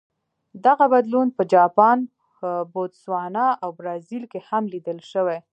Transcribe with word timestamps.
دغه 0.65 0.85
بدلون 0.93 1.27
په 1.37 1.43
جاپان، 1.53 1.97
بوتسوانا 2.71 3.47
او 3.63 3.69
برازیل 3.79 4.23
کې 4.31 4.39
هم 4.49 4.63
لیدل 4.73 4.99
شوی. 5.11 5.39